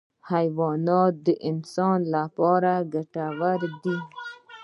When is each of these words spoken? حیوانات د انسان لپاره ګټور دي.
حیوانات 0.31 1.13
د 1.25 1.27
انسان 1.49 1.99
لپاره 2.15 2.71
ګټور 2.93 3.61
دي. 3.83 3.97